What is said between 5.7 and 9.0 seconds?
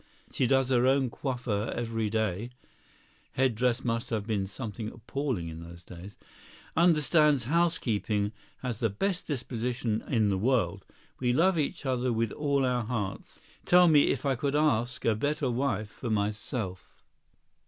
days]; understands housekeeping; has the